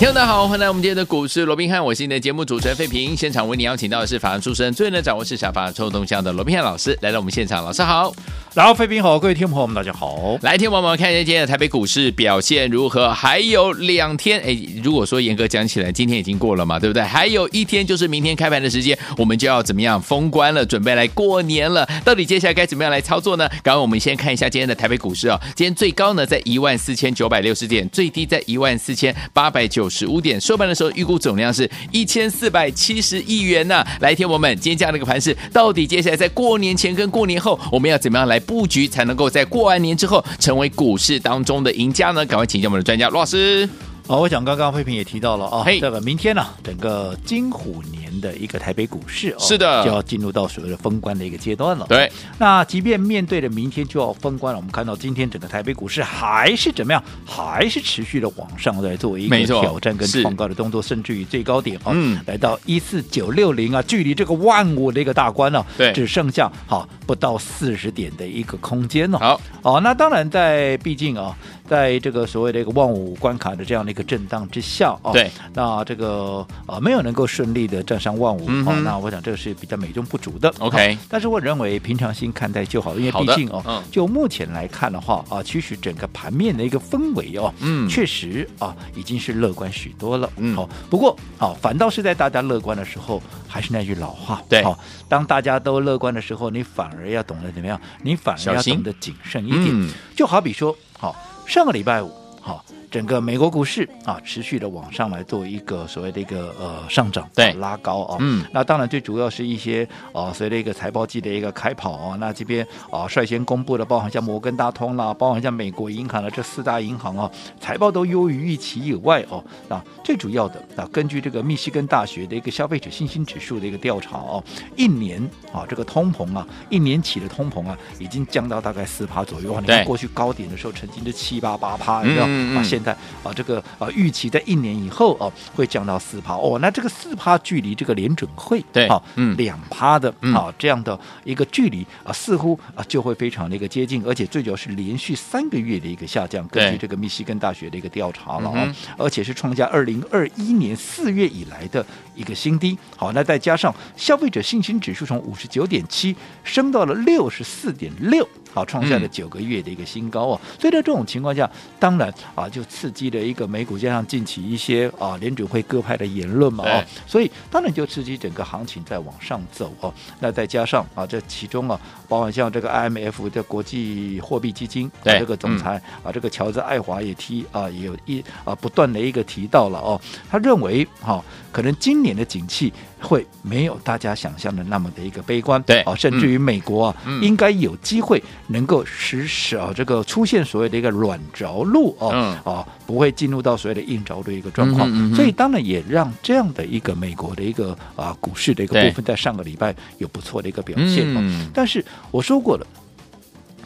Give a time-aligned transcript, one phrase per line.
[0.00, 3.14] 听众大家好，欢迎来我们今天的股市罗宾汉，我是你的节目主持人费平。
[3.14, 7.62] 现场为你邀请到的是法案出身、最能掌握市场法案臭动向的罗宾汉老师，来到我们现场。
[7.62, 8.10] 老师好，
[8.54, 10.38] 然后费平好，各位听众朋友们大家好。
[10.40, 13.12] 来，听我们看一下今天的台北股市表现如何？
[13.12, 17.02] 还有两天，哎，如果说严格讲起来，今天已经过了嘛，对不对？
[17.02, 21.86] 还有一天就是明天开盘的时间，我们就要怎么样封关了，准备来过年了。
[22.02, 23.46] 到底接下来该怎么样来操作呢？
[23.62, 33.86] 刚刚我们先看一下今天的台北股市哦，今天最高呢在一万四千九百六十点，最低在一万四千八百九十五点，收盘的时候预估总量是一千四百七十亿元呢、啊。
[34.00, 42.24] 来，天我们今天这样的一个盘势，到底接下来在过年前跟过年后，我们要怎么样来布局，才能够在过完年之后成为股市当中的赢家呢？
[42.24, 43.68] 赶快请教我们的专家罗老师。
[44.06, 51.84] 好，我想刚刚慧平也提到了啊，嘿这个明天呢、啊，整个金虎年的一个台北股市哦，是的，就要进入到所谓的封关的一个阶段了。
[51.86, 69.18] 对，那即便面对着明天就要封关了，我们看到今天整个台北股市还是怎么样，还是持续的往上在做一个挑战跟创高的动作，甚至于最高点啊，嗯，来到一四九六零啊，距离这个万五的一个大关呢、啊，对，只剩下好不到四十点的一个空间了。
[69.18, 71.36] 好，哦，那当然在毕竟啊。
[71.70, 80.52] 在这个所谓的一个万五关卡的这样的一个震荡之下啊，对，那这个呃没有能够顺利的站上万五、嗯、哦，那我想这个是比较美中不足的。
[80.58, 90.30] OK，但是我认为平常心看待就好，因为毕竟哦，嗯、就目前来看的话啊，其实整个盘面的一个氛围哦，嗯，确实啊已经是乐观许多了。
[90.38, 94.78] 嗯，好，不过啊，反倒是在大家乐观的时候，还是那句老话，对，好，
[95.08, 97.80] 当大家都乐观的时候，你反而要懂得怎么样？
[98.02, 99.66] 你反而要懂得谨慎一点。
[99.68, 101.14] 嗯、就好比说，好，
[101.46, 102.10] 上个礼拜五。
[102.42, 108.16] 好，整个美国股市啊，持续的往上来做一个所谓的一个呃上涨，对，拉高啊。
[108.18, 117.30] 嗯，那当然最主要是一些啊，随着一个财报季的一个开跑啊，那这边啊率先公布的，包含像摩根大通啦，包含像美国银行的这四大银行啊，
[117.60, 124.42] 财报都优于预期以外哦，那最主要的啊，根据这个密西根大学的一个消费者信心指数的一个调查哦，
[124.76, 125.22] 一年
[125.52, 129.60] 啊这个通膨啊，一年起的通膨啊，已经降到大概四趴左右啊。
[129.60, 132.24] 你看过去高点的时候，曾经是七八八趴，你知道。
[132.26, 132.92] 嗯、啊，现在
[133.22, 136.58] 啊，这个啊，预期在一年以后哦、啊，会降到四趴哦。
[136.60, 146.46] 那这个四趴距离这个联准会对啊，嗯，两趴的嗯、啊这样的一个距离啊，似乎啊就会非常的一个接近，而且最主要是连续三个月的一个下降。
[146.48, 152.76] 根据这个密西根大学的一个调查了啊，而且是创下二零二一年四月以来的一个新低。
[152.96, 158.28] 好，那再加上消费者信心指数从五十九点七升到了六十四点六。
[158.52, 169.92] 好，创下了九个月的一个新高哦，嗯、所以在这种情况下，当然啊，就刺激了一个美股，加上近期一些啊联准会各派的言论嘛哦，所以当然就刺激整个行情在往上走哦。
[170.18, 180.00] 那再加上啊，这其中啊，包含像这个 IMF 的国际货币基金的这个总裁、嗯、啊，这个乔治爱华也提啊，也有一啊不断的一个提到了哦，
[180.30, 185.80] 他认为哈、啊，可能今年的景气会没有大家想象的那么的一个悲观，对。
[185.82, 188.22] 啊，甚至于美国啊，嗯、应该有机会。
[188.50, 201.20] 能够实施啊，这个出现所谓的一个软着陆哦，嗯、啊，不会进入到所谓的硬着陆的一个状况，嗯嗯嗯、所以当然也让这样的一个美国的一个啊股市的一个部分，在上个礼拜有不错的一个表现哦。
[201.22, 202.66] 嗯、但是我说过了，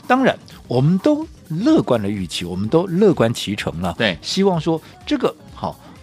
[0.07, 5.35] 当然我们都乐观的预期，我们都乐观其成了，对，希望说这个好。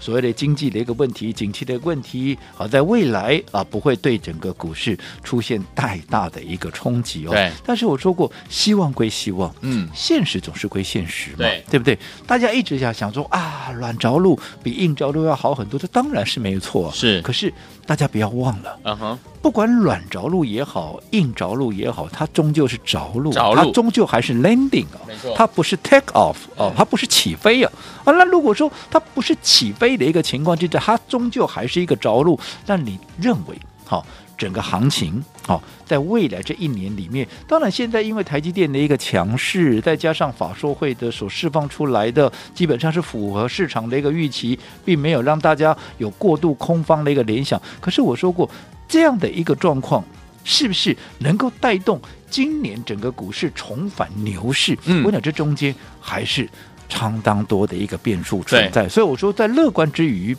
[0.02, 7.30] 所谓的经济的一个问题，景气的问题，好，在未来啊不会对整个股市出现太大的一个冲击哦。
[7.30, 7.52] 对。
[7.64, 11.98] 但是我说过，希望归希望，嗯，现实总是归现实嘛，对，对不对？
[12.26, 16.92] 大家一直想想说啊，软着陆比硬着陆要好很多，这当然是没错。
[16.92, 17.22] 是。
[17.22, 17.54] 可是
[17.86, 25.02] 大家不要忘了，嗯哼，不管软着陆也好，硬着陆也好，它终究是着陆，着陆，它终究还是 landing 啊，
[25.36, 27.72] 它不是 take off 哦，它不是起飞啊。
[28.04, 32.40] 啊，那如果说它不是起飞的一个情况之下，它终究还是一个着陆。
[32.68, 34.06] 那你认为，好、哦，
[34.38, 47.60] 整个行情，好、哦，在未来这一年里面，当然现在因为台积电的一个强势，再加上法说会的所释放出来的，基本上是符合市场的一个预期，并没有让大家有过度空方的一个联想。
[47.80, 48.50] 可是我说过，
[48.92, 50.06] 这样的一个状况，
[50.44, 52.00] 是不是能够带动
[52.30, 54.78] 今年整个股市重返牛市？
[54.86, 56.48] 嗯，我想这中间还是。
[56.92, 60.36] 相当多的一个变数存在，所以我说，在乐观之余，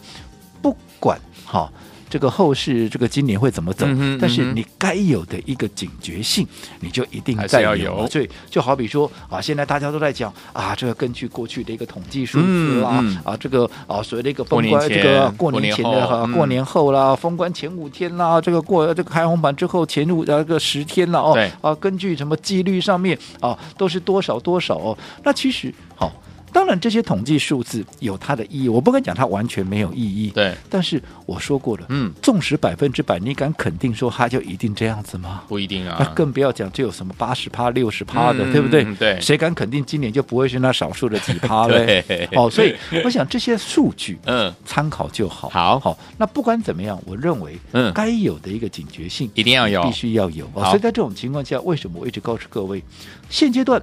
[0.61, 1.73] 不管哈
[2.13, 3.87] 这个后市这个今年会怎么走，
[4.21, 6.47] 但是你该有的一个警觉性，
[6.81, 13.09] 你就一定在要有所以就好比说啊，现在大家都在讲啊，这个根据过去的一个统计数字啦，嗯。
[13.15, 21.33] 嗯啊，这个啊所谓的一个封关这个过年前的哈、过年后啦，封关前五天啦，这个过这个开红盘之后前五这个十天了哦，
[21.63, 26.13] 啊，根据什么几率上面啊，都是多少多少哦，那其实好。
[26.53, 30.31] 当然，这些统计数字有它的意义，我不敢讲它完全没有意义。
[30.31, 35.43] 对，但是我说过了，嗯，纵使百分之百，你敢肯定说它就一定这样子吗？
[35.49, 38.85] 不一定那啊，更不要讲这有什么八十趴、六十趴的，嗯对不对？
[38.97, 42.03] 对谁敢肯定今年就不会是那少数的几趴嘞？
[42.09, 42.75] 对哦，所以
[43.05, 45.49] 我想这些数据，嗯，参考就好。
[45.49, 50.45] 好好，那不管怎么样，我认为，嗯该有的一个警觉性一定要有必须要有。
[50.55, 52.83] 哦所以在这种情况下，为什么我一直告诉各位，
[53.31, 53.81] 现阶段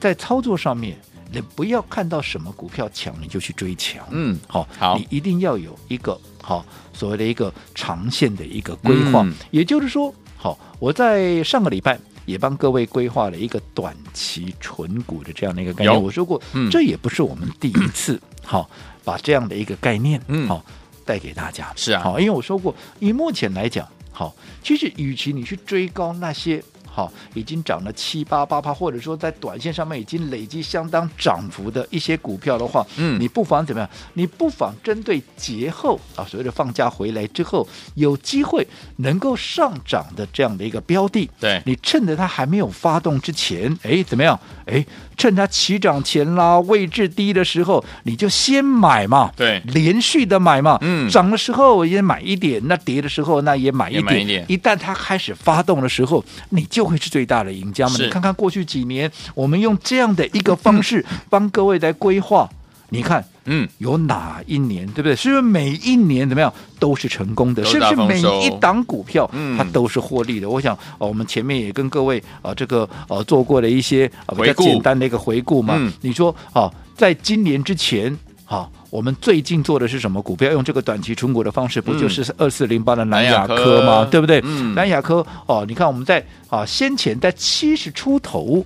[0.00, 0.96] 在操作上面，
[1.30, 4.06] 你不要看到什么股票强你就去追强。
[4.10, 9.22] 嗯，好，好你一定要有一个好所谓的一个长线的一个规划。
[9.22, 16.02] 嗯也就是说，好，我在上个礼拜也帮各位规划了一个短期纯股的这样的一个概念。
[16.02, 18.68] 我说过，嗯这也不是我们第一次好
[19.04, 20.64] 把这样的一个概念，嗯好
[21.04, 21.72] 带给大家。
[21.76, 26.62] 是啊好，因为我说过，以目前来讲，好，其实与其你去追高那些。
[26.98, 33.88] 好，已经涨了七八八趴，或者说在短线上面已经累积相当涨幅的一些股票的话，嗯你不妨怎么样？
[34.14, 37.64] 你不妨针对节后啊，所谓的放假回来之后，
[37.94, 38.66] 有机会
[38.96, 44.36] 能够上涨的这样的一个标的，对你趁着它还没有发动之前，哎，怎么样？
[44.66, 44.84] 哎，
[45.18, 49.60] 趁它起涨前啦，位置低的时候，你就先买嘛，对。
[49.66, 51.10] 连续的买嘛，嗯。
[51.10, 54.44] 涨的时候也买一点，那跌的时候那也买一点，一点。
[54.48, 57.96] 一旦它开始发动的时候，你就会是最大的赢家嘛。
[57.98, 62.48] 你看看过去几年，我们用这样的一个方式 帮各位来规划，
[62.88, 63.24] 你看。
[63.50, 65.16] 嗯，有哪一年，对不对？
[65.16, 67.64] 是不是每一年怎么样都是成功的？
[67.64, 70.50] 是不是每一档股票嗯它都是获利的？
[70.50, 75.76] 我想，哦，我们前面也跟各位啊、呃，这个呃做过的一些啊、呃、比较简单的一个回顾嘛。
[75.78, 78.14] 嗯你说，哦，在今年之前。
[78.50, 80.50] 好，我们最近做的是什么股票？
[80.52, 84.06] 用这个短期存股的方式，不就是二四零八的南亚科吗？
[84.10, 84.40] 对不对？
[84.42, 88.64] 嗯南亚科哦，你看我们在啊先前在七十出头，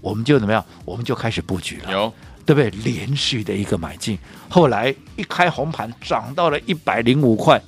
[0.00, 0.64] 我们就怎么样？
[0.84, 1.92] 我们就开始布局了。
[1.92, 2.12] 有，
[2.46, 2.70] 对不对？
[2.84, 7.60] 连续的一个买进，后来一开红盘涨到了一百零五块，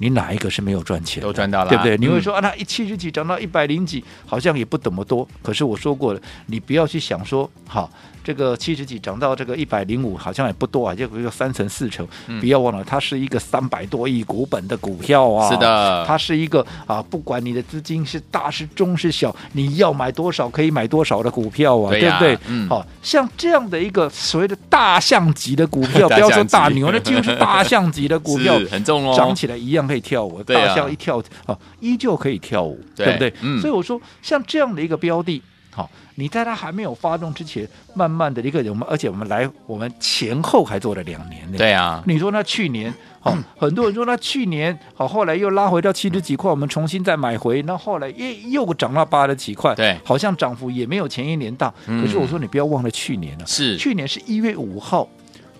[0.00, 1.28] 你哪一个是没有赚钱的？
[1.28, 1.96] 都赚到了对不对？
[1.96, 5.28] 嗯你会说啊，那一七十几涨到一百零几，好像也不怎么多。
[5.42, 7.90] 可是我说过了，你不要去想说，好，
[8.24, 12.06] 这个七十几涨到这个一百零五，好像也不多啊，就个三成四成。
[12.28, 15.50] 嗯不要忘了，它是一个三百多亿股本的股票啊。
[15.50, 22.38] 是的它是一个啊，不管你的资金是大是中是小，你要买多少可以买多少的股票啊，对呀不对？
[22.46, 30.40] 嗯好、像这样的一个所谓的大象级的股票， 不要说大牛，那几乎是大象级的股票 是，很重哦，涨起来一样可以跳舞。
[30.44, 33.34] 对啊大象一跳啊，依旧可以跳舞，对对不对？
[33.42, 35.42] 嗯所以我说，像这样的一个标的，
[35.72, 41.58] 好、你在它还没有发动之前，慢慢的一个我们，而且我们来，我们前后还做了两年呢。
[41.58, 51.72] 对啊，你说那去年，好、 很多人说那去年好，后来又拉回到七十几块，我们重新再买回，那后来又又涨到八十几块，对好像涨幅也没有前一年大。
[51.86, 55.08] 嗯可是我说你不要忘了去年了、是去年是一月五号。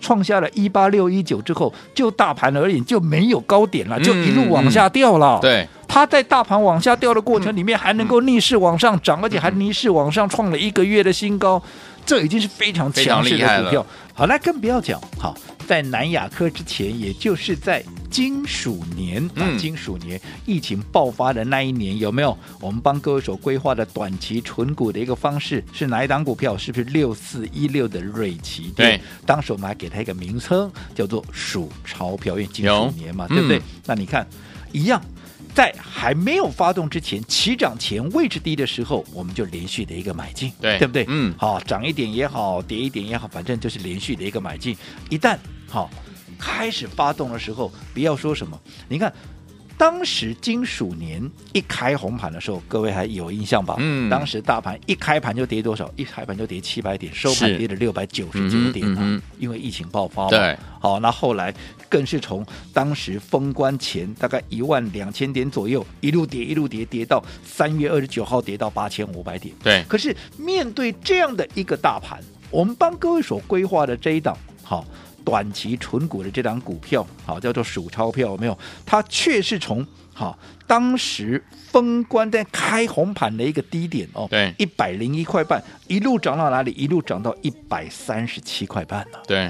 [0.01, 5.39] 创下了一八六一九之后，就大盘而言就没有高点了，就一路往下掉了。
[5.39, 11.61] 嗯对，它在大盘往下掉的过程里面，还能够逆势往上涨，而且还逆势往上创了一个月的新高，
[12.05, 13.85] 这已经是非常强势的股票。
[14.13, 26.57] 好，那更不要讲，好，在南亚科之前，也就是在金属年啊，嗯金属年疫情爆发的那一年，有没有我们帮各位所规划的短期存股的一个方式是哪一档股票？
[26.57, 28.99] 是不是六四一六的瑞奇电？
[28.99, 33.57] 对，当时我们还给它一个名称叫做数钞票，因为金属年嘛，对不对？
[33.59, 34.27] 嗯那你看，
[34.73, 35.01] 一样。
[35.53, 41.05] 在还没有发动之前，起涨前位置低的时候，我们就连续的一个买进，对对不对？
[41.07, 44.75] 嗯好，涨一点也好，跌一点也好，反正就是连续的一个买进。
[45.09, 45.89] 一旦好
[46.39, 49.13] 开始发动的时候，不要说什么，你看。
[49.77, 53.75] 当时金属年一开红盘的时候，各位还有印象吧？
[53.79, 55.91] 嗯当时大盘一开盘就跌多少？
[55.95, 60.29] 一开盘就跌七百点，收盘跌了六百九十九点、啊嗯嗯因为疫情爆发嘛。
[60.29, 61.53] 对，好，那后来
[61.89, 69.53] 更是从当时封关前大概一万两千点左右，一路跌一路跌，跌到三月二十九号跌到八千五百点。
[69.63, 72.19] 对，可是面对这样的一个大盘，
[72.51, 74.85] 我们帮各位所规划的这一档，好。
[75.31, 78.59] 短期纯股的这档股票，好叫做数钞票，有没有？
[78.85, 86.71] 它却是从好当时封关在开红盘的一个低点哦，对一百零一块半，一路涨到哪里？
[86.71, 89.49] 一路涨到一百三十七块半呢、对，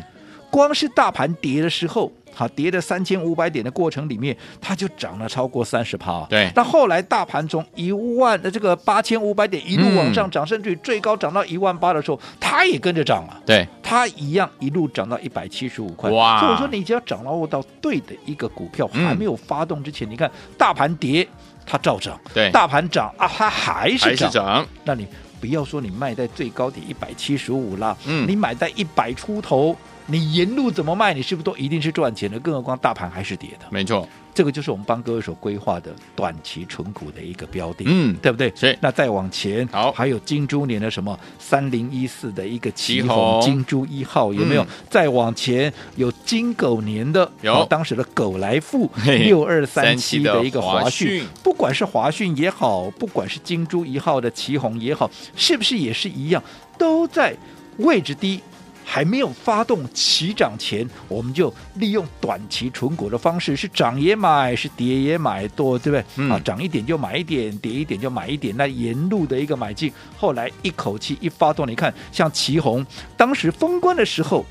[0.51, 6.25] 光是大盘跌的时候，好跌的三千五百点的过程里面，它就涨了超过三十趴。
[6.29, 13.41] 对，那后来大盘从一万的这个八千五百点一路往上涨，嗯、甚至于最高涨到一万八的时候，它也跟着涨了。
[13.45, 16.09] 对，它一样一路涨到一百七十五块。
[16.09, 16.39] 哇！
[16.39, 21.27] 所以我说，你只要掌握到对的一个股票，嗯、还没有发动之前，你看大盘跌，
[21.65, 24.09] 它照涨；对，大盘涨啊，它还是涨。
[24.09, 24.67] 还是涨。
[24.83, 25.07] 那你
[25.39, 29.75] 不要说你卖在最高点一百七十五啦，嗯，你买在一百出头。
[30.07, 32.39] 你沿路怎么卖，你是不是都一定是赚钱的？
[32.39, 33.65] 更何况大盘还是跌的。
[33.69, 38.51] 没错，这个就是我们帮各位所规划的短期存股的一个标的，嗯，对不对？
[38.55, 38.77] 是。
[38.81, 44.63] 那再往前，好，还有金猪年的什么三零一四的一个奇红金猪一号有没有？
[44.63, 56.43] 嗯、再往前有金狗年的，有当时的狗来富六二三七的一个华讯，不管是华讯也好，不管是金猪一号的奇红也好，是不是也是一样，
[56.77, 57.35] 都在
[57.77, 58.41] 位置低。
[58.91, 66.03] 还没有发动起涨前，我们就利用短期存股的方式，是涨也买，是跌也买，多对不对？
[66.17, 74.45] 嗯、啊，涨一点就买一点，跌一点就买一点，那沿路的一个买进，后来一口气一发动，你看像奇红，当时封关的时候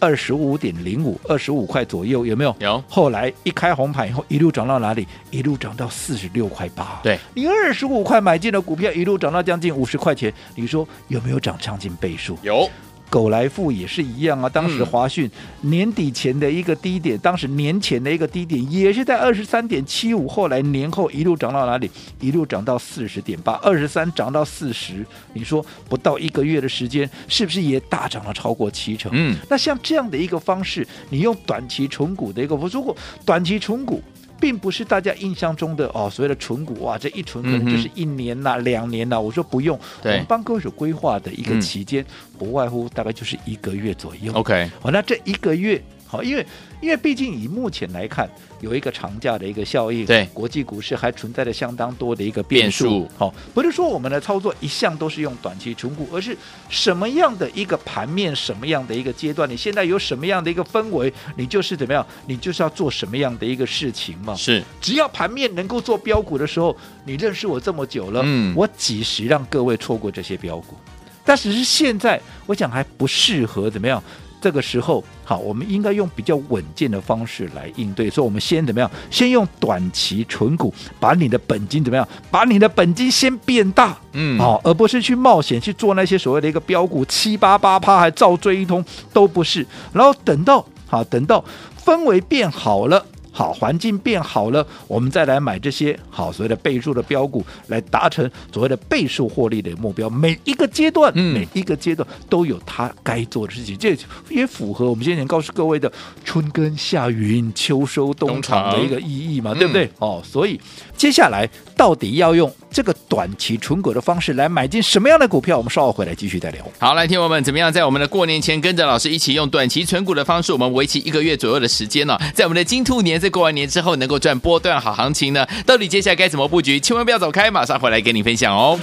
[0.00, 2.56] 二十五点零五，二十五块左右，有没有？
[2.58, 2.82] 有。
[2.88, 5.06] 后来一开红盘以后，一路涨到哪里？
[5.30, 6.98] 一路涨到四十六块八。
[7.04, 12.36] 对，你二十五块买进的股票，一路涨到将近五十块钱，你说有没有涨将近倍数？
[12.42, 12.68] 有。
[13.08, 15.30] 狗来富也是一样啊，当时华讯
[15.62, 21.90] 年底前的一个低点，嗯、当时年前的一个低点也是在二十三点七五，后来年后一路涨到哪里？
[22.20, 29.10] 一路涨到四十点八，二十三涨到四十，你说不到一个月的时间，是不是也大涨了超过七成？
[29.14, 34.02] 嗯，那像这样的一个方式，你用短期重股的一个，如果短期重股。
[34.40, 39.20] 并不是大家印象中的哦，所谓的存股哇，这一存可能就是一年呐、啊、嗯、两年呐、啊。
[39.20, 42.06] 我说不用，我们帮各位所规划的一个期间，嗯、
[42.38, 44.32] 不外乎大概就是一个月左右。
[44.34, 45.82] OK，好，那这一个月。
[46.08, 46.46] 好，因为
[46.80, 48.28] 因为毕竟以目前来看，
[48.60, 53.08] 有一个长假的一个效应，对国际股市还存在着相当多的一个变数。
[53.16, 56.36] 好，不是说我们的操作一向都是用短期存股，而是
[56.68, 64.34] 什么样的一个盘面，什么样的一个阶段，你现在有什么样的一个氛围，你就是怎么样，你就是要做什么样的一个事情嘛。
[64.34, 70.76] 是，只要盘面能够做标股的时候，你认识我这么久了，嗯，我几时让各位错过这些标股？
[71.24, 74.00] 但只是现在，我想还不适合怎么样。
[74.46, 78.08] 这个时候，好，我们应该用比较稳健的方式来应对。
[78.08, 78.88] 所以，我们先怎么样？
[79.10, 82.08] 先用短期存股，把你的本金怎么样？
[82.30, 89.66] 把你的本金先变大，嗯，好，而不是去冒险去做那些所谓的一个标股七八八趴，还照追一通，都不是。
[89.92, 91.44] 然后等到好，等到
[91.84, 93.04] 氛围变好了。
[93.36, 100.08] 好，环境变好了，我们再来买这些好所谓的倍数的标股，来达成所谓的倍数获利的目标。
[100.08, 103.94] 每一个阶段，嗯、每一个阶段都有它该做的事情，这
[104.30, 105.92] 也符合我们先前告诉各位的
[106.24, 109.84] “春耕夏耘，秋收冬藏”的一个意义嘛，对不对？
[109.84, 110.58] 嗯、哦，所以
[110.96, 115.58] 接下来到底要用这个短期存股的方式来买进什么样的股票？
[115.58, 116.64] 我们稍后回来继续再聊。
[116.78, 123.16] 好，来听友们怎么样在我们的过年前跟着老师一起用短期存股的方式，我们为期一个月左右的时间呢、在我们的金兔年。
[123.16, 125.46] 在过完年之后能够赚波段好行情呢？
[125.64, 126.78] 到底接下来该怎么布局？
[126.78, 128.78] 千万不要走开，马上回来跟你分享哦。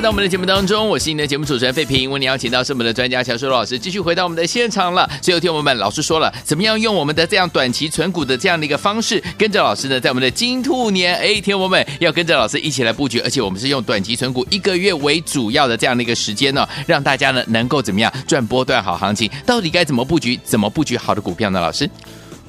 [0.00, 2.10] 回到我们的节目当中，我是你的节目主持人费平。
[2.10, 5.06] 为你邀请到是我们的专家乔叔老师，继续回到我们的现场了。
[5.20, 19.30] 最后听我们老师说了，怎么样用我们的这样短期存股的这样的一个方式，跟着老师呢，在我们的金兔年，哎，听我们要跟着老师一起来布局，而且我们是用短期存股一个月为主要的这样的一个时间呢，让大家呢能够怎么样赚波段好行情？
[19.44, 20.40] 到底该怎么布局？
[20.42, 21.60] 怎么布局好的股票呢？
[21.60, 21.86] 老师？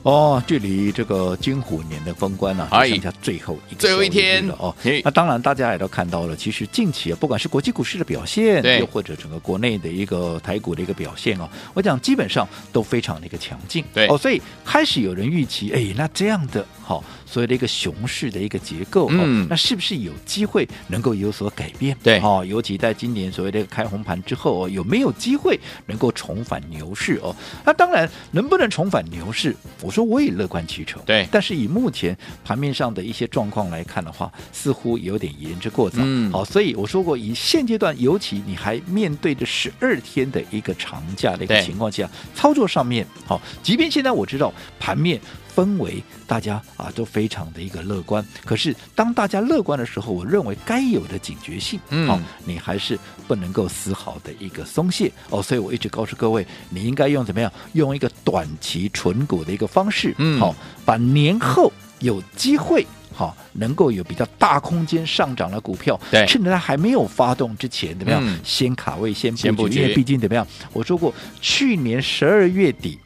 [0.03, 4.45] 哦，距离这个金虎年的封关呢、啊，剩下最后一个最后一天。
[4.47, 4.75] 了哦。
[5.03, 13.85] 那当然，大家也都看到了，其实近期啊，不管是国际股市的表现，又或者整个国内的一个台股的一个表现哦，我讲基本上都非常的一个强劲。
[13.93, 14.07] 对。
[14.07, 21.95] 哦，所以开始有人预期，哎，那这样的好、哦、所谓的一个熊市的一个结构，嗯哦，那是不是有机会能够有所改变？
[22.03, 27.33] 对哦，尤其在今年所谓的开红盘之后哦，有没有机会能够重返牛市哦？
[27.65, 31.01] 那当然，能不能重返牛市，我说我也乐观其成。
[31.05, 35.99] 对，但是以目前盘面上的一些状况来看的话，似乎有点言之过早。
[36.01, 45.17] 嗯好，所以我说过，以现阶段，尤其你还面对着十二天的一个长假的一个情况下，操作上面，好，即便现在我知道盘面。
[45.55, 55.41] 氛围大家啊都非常的一个乐观，可是当大家乐观的时候，我认为该有的警觉性，嗯哦，你还是不能够丝毫的一个松懈哦。
[55.41, 57.51] 所以我一直告诉各位，你应该用怎么样？
[57.73, 60.55] 用一个短期纯股的一个方式，嗯好、
[60.85, 62.85] 把年后有机会。
[63.13, 68.21] 好，能够有比较大空间上涨的股票，对趁着它还没有发动之前，怎么样？
[68.25, 70.47] 嗯先卡位，先布局，先布局因为毕竟怎么样？
[70.71, 72.97] 我说过，去年十二月底，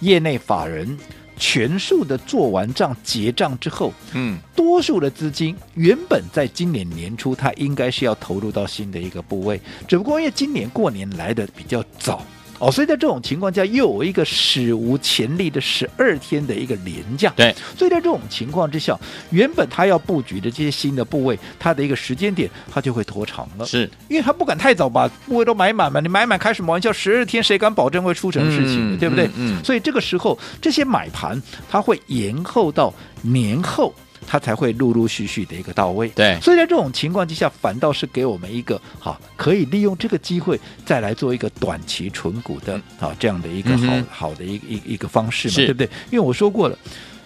[0.00, 0.98] 业内法人
[1.40, 12.24] 全数的做完账结账之后，嗯，多数的资金原本在今年年初，它应该是要投入到新的一个部位，只不过因为今年过年来的比较早。
[12.60, 18.94] 哦，所以在这种情况下，又有一个史无前例的十二天的一个连假，对，所以在这种情况之下，
[19.30, 26.92] 原本他要布局的这些新的部位，它的一个时间点，它就会拖长了，是，因为他不敢太早把部位都买满嘛，你买满开什么玩笑？
[26.92, 28.96] 十二天谁敢保证会出什么事情呢？
[28.96, 29.24] 嗯对不对？
[29.28, 33.94] 嗯嗯所以这个时候，这些买盘它会延后到年后。
[34.26, 36.38] 它才会陆陆续续的一个到位，对。
[36.40, 45.86] 所以在这种情况之下，反倒是给我们一个好可以利用这个机会再来做一个短期存股的啊这样的一个好、嗯好的一个一一个方式嘛，对不对？
[46.10, 46.78] 因为我说过了，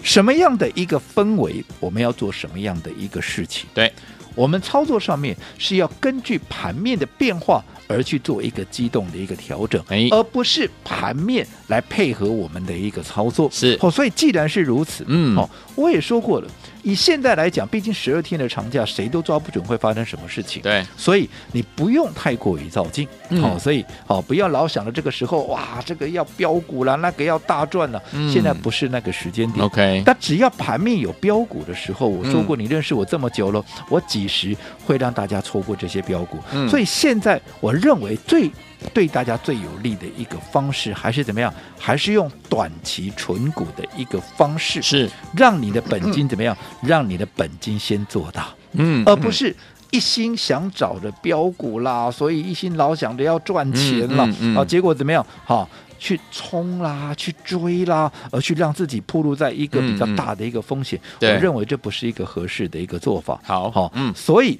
[0.02, 3.92] 什么样的一个氛围，我们要做什么样的一个事情，对，
[4.34, 10.08] 我们操作上面是要根据盘面的变化而去做一个机动的一个调整，哎。
[10.10, 13.48] 而不是盘面来配合我们的一个操作。
[13.50, 13.78] 是。
[13.80, 15.36] 哦，所以既然是如此，嗯。
[15.36, 16.48] 哦，我也说过了，
[16.84, 20.62] 以现在来讲，毕竟十二天的长假，谁都抓不准会发生什么事情。
[20.62, 23.06] 对，所以你不用太过于躁进，
[23.40, 28.30] 好、嗯所以好、不要老想着这个时候哇，这个要标股了，那个要大赚了，嗯。
[28.30, 29.64] 现在不是那个时间点。
[29.64, 32.60] OK 但只要盘面有标股的时候，我说过，嗯。
[32.60, 34.54] 你认识我这么久了，我几时
[34.84, 36.38] 会让大家错过这些标股？
[36.52, 36.68] 嗯。
[36.68, 38.50] 所以现在我认为最
[38.92, 41.52] 对大家最有利的一个方式，还是怎么样？
[41.78, 46.56] 还是用短期存股的一个方式，是，让你的本金怎么样？
[46.82, 48.44] 让你的本金先做到。
[48.72, 49.54] 嗯而不是
[49.90, 55.24] 一心想找着标股啦，所以一心老想着要赚钱了、嗯嗯嗯啊，结果怎么样？
[55.44, 55.68] 哈、
[55.98, 61.00] 去冲啦，去追啦，而去让自己暴露在一个比较大的一个风险。
[61.20, 63.40] 我认为这不是一个合适的一个做法。
[63.44, 64.58] 好好、嗯所以。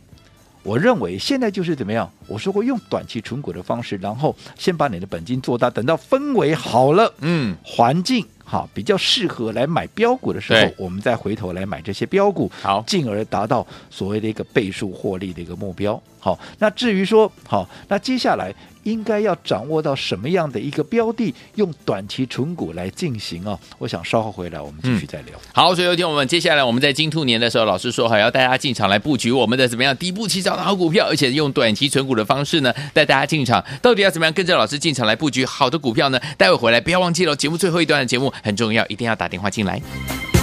[0.67, 2.11] 我认为现在就是怎么样？
[2.27, 16.01] 我说过用短期存股的方式，然后先把你的本金做大，等到氛围好了，嗯，环境好比较适合来买标股的时候，我们再回头来买这些标股，好进而达到所谓的一个倍数获利的一个目标。
[16.19, 23.59] 好，那至于说好，那接下来应该要掌握到什么样的一个标的，用短期存股来进行啊？
[23.77, 25.39] 我想稍后回来我们继续再聊。
[25.53, 36.21] 好，所以有听我们接下来我们在金兔年的时候，老师说还要带大家进场来布局我们的怎么样底部起涨的好股票，而且用短期存股的方式呢带大家进场，到底要怎么样跟着老师进场来布局好的股票呢？
[36.37, 40.34] 待会回来不要忘记了，节目最后一段的节目很重要，一定要打电话进来。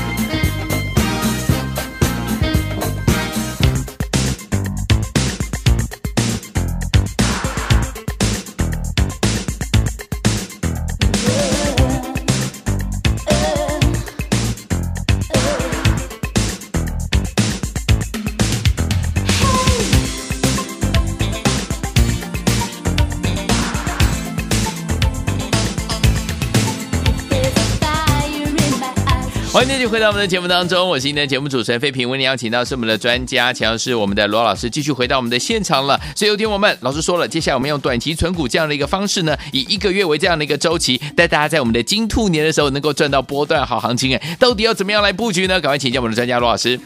[29.91, 35.99] 回到我们的节目当中，我是今天的节目主持人费平，为您邀请到是我们的专家，强是我们的罗老师，继续回到我们的现场了。
[36.15, 44.15] 所以有听我们老师说了，接下来我们用短期存股这样的一个方式呢，以一个月为这样的一个周期，带大家在我们的金兔年的时候能够赚到波段好行情。
[44.15, 45.59] 哎，到底要怎么样来布局呢？
[45.59, 46.79] 赶快请教我们的专家罗老师。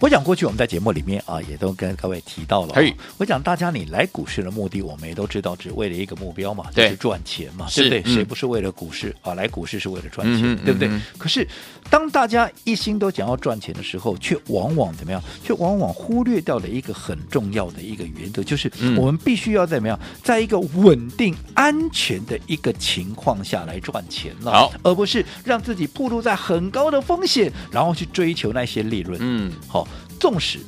[0.00, 2.94] 我想过去我们在节目里面啊，也都跟各位提到了、嘿哦。
[3.16, 8.12] 我想大家你来股市的目的，我们也都知道，只为了一个目标嘛，就对是赚钱嘛，是对不对？
[8.12, 9.34] 嗯谁不是为了股市啊？
[9.34, 10.86] 来股市是为了赚钱，嗯对不对？
[10.86, 11.44] 嗯可是
[11.90, 15.22] 当大家一心都想要赚钱的时候，却往往怎么样？
[15.42, 29.18] 却往往忽略掉了一个很重要的一个原则，就是嗯我们必须要怎么样，在一个稳定、安全的一个情况下来赚钱了，好，而不是让自己暴露在很高的风险，然后去追求那些利润。
[29.20, 29.86] 嗯，好、
[30.20, 30.58] 纵使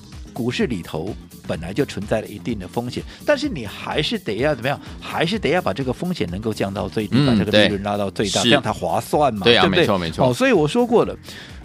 [0.40, 1.14] 股市里头
[1.46, 4.80] 本来就存在了一定的风险，但是你还是得要怎么样？
[4.98, 9.44] 还是得要把这个风险能够降到最低，嗯把这个利润拉到最大，是这样才划算嘛？
[9.44, 9.80] 对啊不对？
[9.80, 11.14] 没错没错哦，所以我说过了，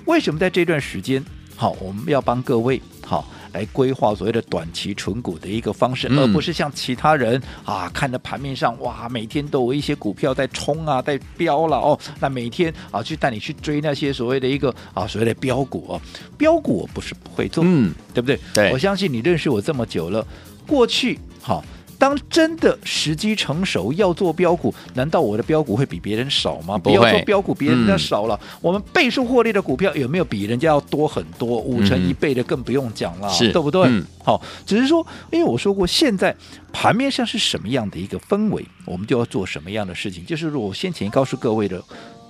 [0.08, 1.24] 为什么在这段时间
[1.56, 3.26] 好，我们要帮各位好。
[3.56, 16.02] 来规划所谓的短期存股的一个方式，嗯、而不是像其他人啊，看着盘面上哇，每天都有一些股票在冲啊，在飙了哦，那每天啊去带你去追那些所谓的一个啊所谓的标股哦，
[16.38, 18.38] 标股我不是不会做，嗯，对不对？
[18.54, 20.28] 对，我相信你认识我这么久了，
[20.68, 21.64] 过去好。
[21.98, 26.78] 当真的时机成熟要做标股，难道我的标股会比别人少吗？
[26.78, 28.40] 不要做标股，别人家少了。
[28.42, 31.60] 嗯、我们倍数获利的股票有没有比人家要多很多？
[31.60, 33.84] 五成一倍的更不用讲了，嗯、对不对？
[33.88, 36.36] 嗯、好，只是说，因为我说过，现在
[36.72, 40.26] 盘面上是什么样的一个氛围，我们就要做什么样的事情。
[40.26, 41.82] 就是我先前告诉各位的，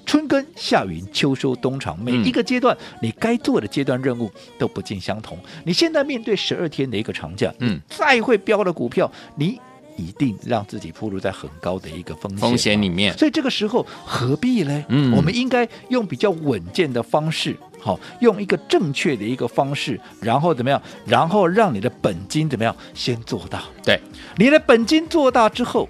[0.05, 5.37] 春耕夏耘秋收冬藏，每一个阶段你该做的阶段任务都不尽相同。
[5.63, 9.59] 你现在面对十二天的一个长假，嗯，再会飙的股票，你
[9.97, 13.17] 一定让自己暴露在很高的一个风险风险里面。
[13.17, 14.85] 所以这个时候何必呢？
[14.89, 20.81] 嗯，我们应该用比较稳健的方式，好，用一个正确的一个方式，然后怎么样？
[21.05, 22.75] 然后让你的本金怎么样？
[22.93, 23.59] 先做到。
[23.83, 23.99] 对，
[24.37, 25.89] 你的本金做大之后。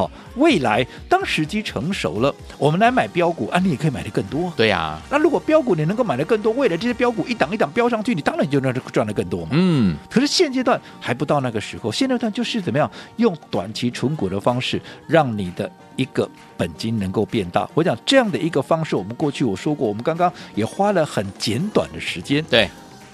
[0.00, 4.50] 好，未来当时机成熟了，我们来买标股，啊，你也可以买的更多。
[4.56, 9.48] 对呀、啊，那如果标股你能够买的更多，未来这些标股一档一档标上去，你当然就能赚的更多嘛。
[9.50, 17.68] 嗯，可是现阶段还不到那个时候，现阶段就是怎么样用短期存股的方式，让你的一个本金能够变大。
[17.74, 22.70] 我讲这样的一个方式，我们过去我说过，我们刚刚也花了很简短的时间，对，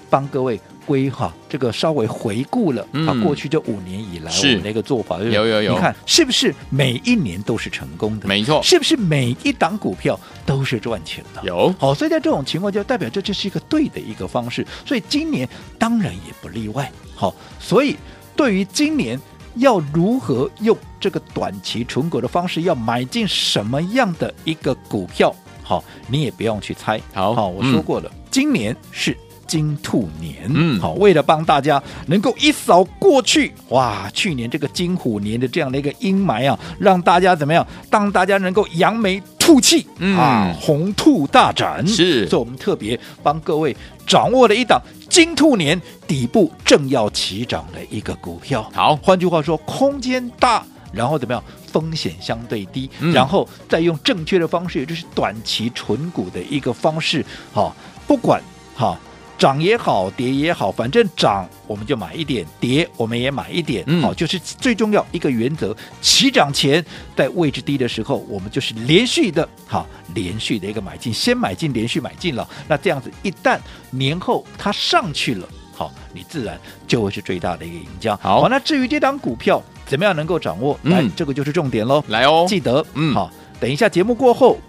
[0.08, 0.60] 帮各位。
[0.86, 8.28] 规划这个稍微回顾了啊，过去这五年以来我们的一个做法，有有有，你看是不是每一年都是成功的？
[8.28, 11.42] 没错，是不是每一档股票都是赚钱的？
[11.42, 15.46] 有，好，所以在这种情况就代表这这是一个对的一个方式，所以今年
[15.78, 16.90] 当然也不例外。
[17.14, 17.96] 好，所以
[18.36, 19.20] 对于今年
[19.56, 25.34] 要如何用这个短期存股的方式，要买进什么样的一个股票？
[25.62, 27.00] 好，你也不用去猜。
[27.12, 29.16] 好，好，我说过了，嗯、今年是。
[29.46, 37.66] 金兔年，嗯，好，为了帮大家能够一扫过去，哇，去年这个金虎年的这样的一个阴霾啊，让大家怎么样？
[37.88, 48.68] 当大家能够扬眉吐气，嗯、啊，红兔大展，是，所以我们特别帮各位掌握了一档金兔年底部正要起涨的一个股票。
[48.74, 51.42] 好，换句话说，空间大，然后怎么样？
[51.66, 58.42] 风险相对低，嗯、然后再用正确的方式，也就是短期纯股的一个方式，好，不管
[58.74, 58.98] 好。
[59.38, 63.84] 涨也好，跌也好，反正涨我们就买一点，跌我们也买一点。
[64.00, 72.48] 好，就是最重要一个原则：起涨前在位置低的时候，我们就是连续的，好，连续的一个买进，先买进，连续买进了。
[72.66, 73.58] 那这样子，一旦
[73.90, 78.16] 年后它上去了，好，你自然就会是最大的一个赢家。
[78.22, 82.02] 好，那至于这档股票怎么样能够掌握，来，嗯、这个就是重点喽。
[82.08, 84.60] 来哦，记得，嗯，好，等一下节目过后，好。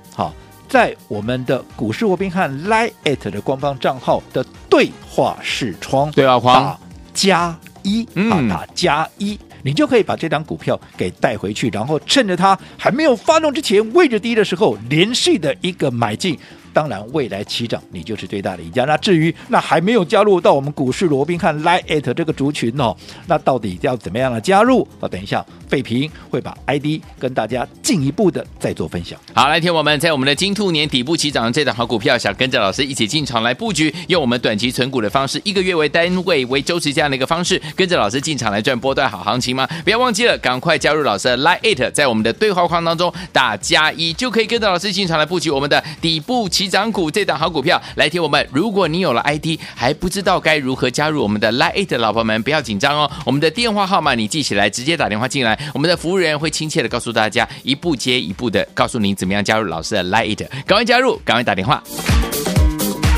[0.67, 6.79] 在我们的股市罗宾汉 Line@ 的官方账号的对话视窗，对话框打
[7.13, 16.37] 加一，啊，打加一，你就可以把这张股票给带回去，然后趁着它还没有发动之前，位置低的时候，连续的一个买进。
[16.77, 18.85] 当然，未来起涨，你就是最大的赢家。
[18.85, 24.87] 那至于那还没有加入到我们股市罗宾汉 Line@ 这个族群哦，那到底要怎么样的加入？
[24.99, 29.19] 啊，等一下，费平会把 ID 跟大家进一步的再做分享。
[29.33, 39.67] 好，来听我们在我们的金兔年底部起涨的这档好股票，想跟着老师一起进场来布局，用我们短期存股的方式，一个月为单位为周期这样的一个方式，跟着老师进场来赚波段好行情吗？
[39.83, 46.66] 不要忘记了，赶快加入老师的 Line@，在我们的对话框当中打加一，就可以跟着老师进场来布局我们的底部起。
[46.69, 48.47] 涨股这档好股票，来听我们。
[48.51, 53.09] 如果你有了 ID 还不知道该如何加入我们的 Line 的老婆们，不要紧张哦。
[53.25, 60.47] 我们的电话号码你记起来，直接打电话进来，我们的服务人员会亲切的告诉大家，一步接一步的告诉您怎么样加入老师的 Line。
[60.65, 61.81] 赶快加入，赶快打电话。